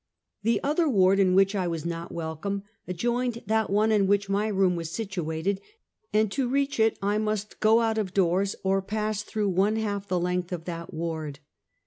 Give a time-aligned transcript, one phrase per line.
[0.41, 4.29] The other ward in which I was not welcome, ad joined that one in which
[4.31, 5.61] my room was situated,
[6.11, 10.07] and to reach it I must go ont of doors or pass through one half
[10.07, 11.37] the length of that ward.